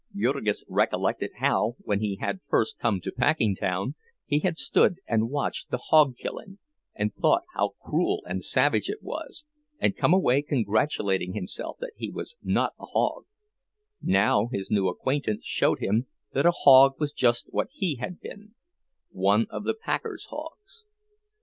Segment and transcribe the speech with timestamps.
[0.15, 3.93] Jurgis recollected how, when he had first come to Packingtown,
[4.25, 6.57] he had stood and watched the hog killing,
[6.95, 9.45] and thought how cruel and savage it was,
[9.77, 13.25] and come away congratulating himself that he was not a hog;
[14.01, 19.45] now his new acquaintance showed him that a hog was just what he had been—one
[19.51, 20.83] of the packers' hogs.